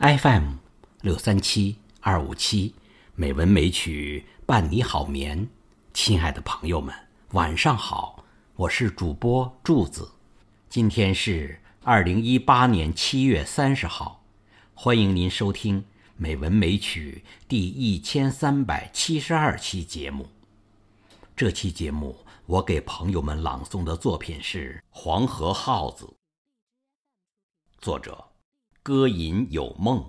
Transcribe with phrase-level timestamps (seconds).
[0.00, 0.54] FM
[1.02, 2.74] 六三七二五七，
[3.16, 5.46] 美文美曲伴你好眠。
[5.92, 6.94] 亲爱的朋友们，
[7.32, 8.24] 晚上好，
[8.56, 10.10] 我是主播柱子。
[10.70, 14.24] 今天是二零一八年七月三十号，
[14.72, 15.82] 欢迎您收听
[16.16, 20.26] 《美文美曲》第一千三百七十二期节目。
[21.36, 26.06] 这期节目，我给朋友们朗诵的作品是《黄河号子》，
[27.82, 28.29] 作者
[28.82, 30.02] 歌吟有梦。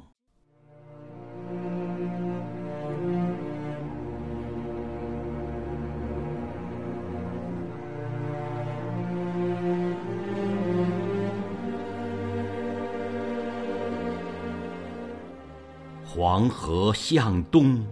[16.05, 17.85] 黄河向东，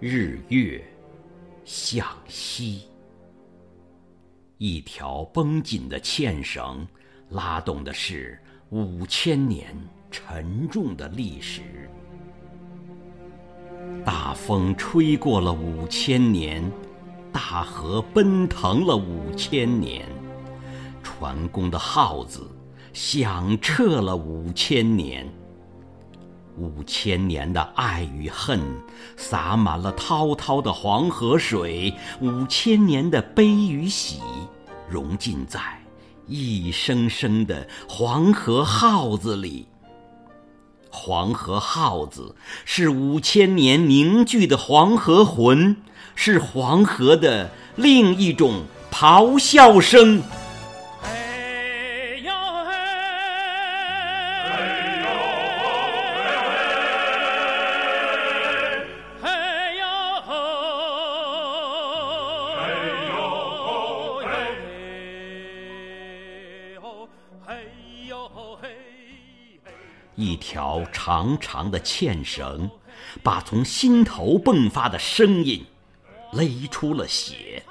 [0.00, 0.82] 日月
[1.64, 2.88] 向西。
[4.56, 6.86] 一条绷紧的纤绳，
[7.28, 8.40] 拉动的是
[8.72, 9.66] 五千年
[10.10, 11.60] 沉重的历史。
[14.02, 16.72] 大风吹过了五千年，
[17.30, 20.08] 大河奔腾了五千年，
[21.02, 22.50] 船工的号子
[22.94, 25.30] 响彻了五千年。
[26.56, 28.58] 五千年的爱与恨，
[29.18, 34.22] 洒满了滔滔的黄河水；五千年的悲与喜，
[34.88, 35.60] 融进在
[36.26, 39.66] 一声声的黄河号子里。
[40.90, 42.34] 黄河号子
[42.64, 45.76] 是五千年凝聚的黄河魂，
[46.14, 50.22] 是黄河的另一种咆哮声。
[70.22, 72.70] 一条长长的纤绳，
[73.24, 75.64] 把从心头迸发的声音
[76.32, 77.64] 勒出了血，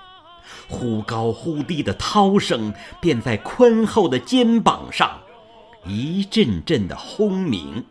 [0.67, 5.22] 忽高忽低的涛声便在宽厚的肩膀上
[5.86, 7.86] 一阵阵的轰鸣。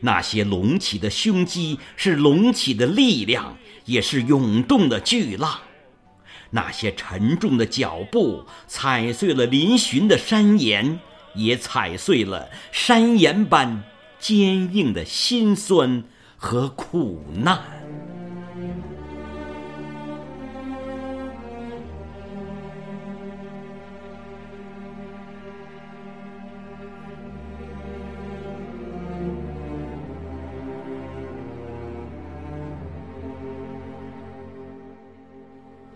[0.00, 5.60] 那些隆起的胸肌是隆起的力量，也是涌动的巨浪；
[6.50, 11.00] 那些沉重的脚步踩碎了嶙峋的山岩。
[11.34, 13.82] 也踩碎了山岩般
[14.18, 16.04] 坚硬的辛酸
[16.36, 17.60] 和苦难。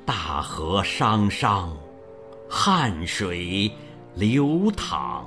[0.06, 1.76] 大河汤汤，
[2.48, 3.72] 汉水。
[4.16, 5.26] 流淌，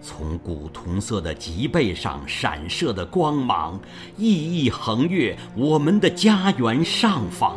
[0.00, 3.80] 从古铜色的脊背上闪射的光芒，
[4.16, 7.56] 熠熠横越我们的家园上方。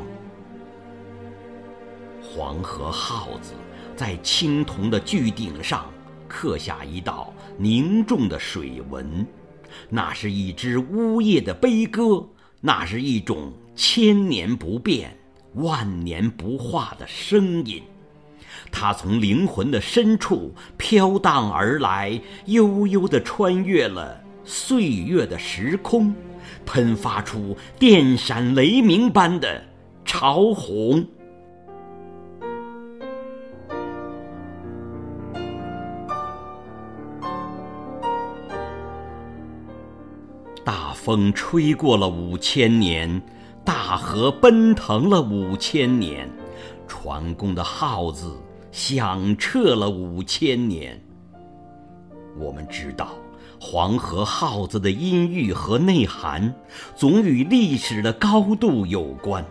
[2.22, 3.54] 黄河号子
[3.96, 5.90] 在青铜的巨鼎上
[6.28, 9.26] 刻下一道凝重的水纹，
[9.90, 12.24] 那是一支呜咽的悲歌，
[12.62, 15.18] 那是一种千年不变、
[15.56, 17.82] 万年不化的声音。
[18.72, 26.14] 它从灵魂的深处飘荡而来，悠悠地穿越了岁月的时空，
[26.66, 29.64] 喷发出电闪雷鸣般的
[30.06, 31.06] 潮红。
[40.64, 43.22] 大风吹过了五千年，
[43.66, 46.30] 大河奔腾了五千年，
[46.92, 48.38] 船工的号子。
[48.72, 50.98] 响彻了五千年。
[52.40, 53.10] 我们知道，
[53.60, 56.54] 黄河号子的音域和内涵，
[56.96, 59.46] 总与历史的高度有关。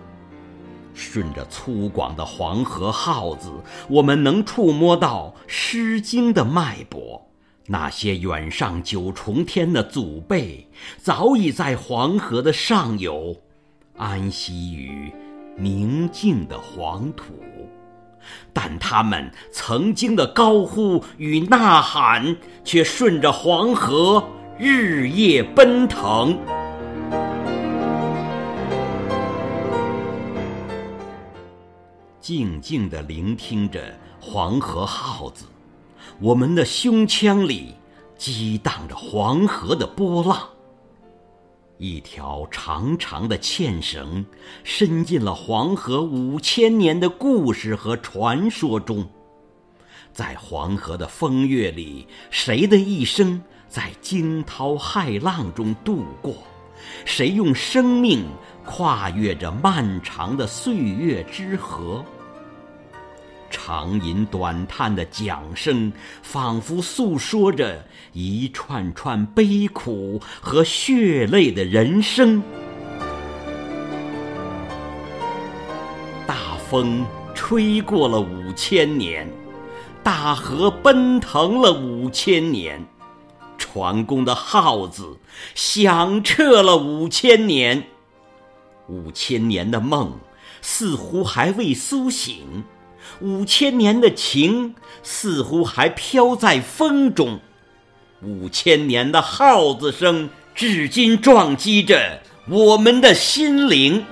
[0.94, 3.50] 顺着粗犷的黄河号子，
[3.90, 7.30] 我们能触摸到《诗经》的脉搏。
[7.66, 10.66] 那些远上九重天的祖辈，
[10.96, 13.36] 早已在黄河的上游，
[13.98, 15.12] 安息于
[15.60, 17.34] 宁静的黄土。
[18.52, 24.22] 但他们曾经的高呼与呐喊，却顺着黄河
[24.58, 26.38] 日夜奔腾。
[32.20, 35.46] 静静地聆听着黄河号子，
[36.20, 37.74] 我们的胸腔里
[38.16, 40.38] 激荡着黄河的波浪。
[41.80, 44.22] 一条长长的纤绳，
[44.62, 49.08] 伸进了黄河五千年的故事和传说中。
[50.12, 56.34] 在黄河的风月里，谁的一生在惊涛骇浪中度过？
[57.06, 58.26] 谁用生命
[58.66, 62.04] 跨越着漫长的岁月之河？
[63.70, 65.92] 长吟短叹的桨声，
[66.24, 72.42] 仿佛诉说着一串串悲苦和血泪的人生。
[76.26, 79.30] 大风吹过了五千年，
[80.02, 82.84] 大河奔腾了五千年，
[83.56, 85.16] 船工的号子
[85.54, 87.84] 响彻了五千年。
[88.88, 90.18] 五千年的梦
[90.60, 92.64] 似乎还未苏醒。
[93.20, 97.40] 五千年的情似乎还飘在风中，
[98.22, 104.04] 五千年的号子声至今撞击着我们的心灵。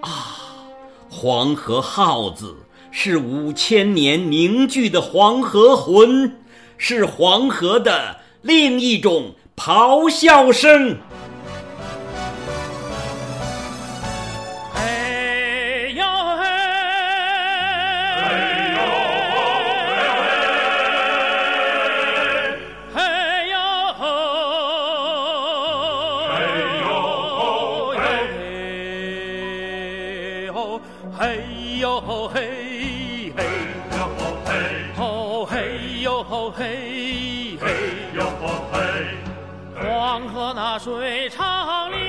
[0.00, 0.36] 啊，
[1.08, 2.54] 黄河号子
[2.90, 6.36] 是五千年凝聚的黄河魂，
[6.76, 10.98] 是黄河的另一种咆哮声。
[31.78, 33.44] 嘿呦嘿嘿，
[34.96, 38.16] 吼嘿哟嘿嘿，
[39.80, 42.07] 黄河那水长流。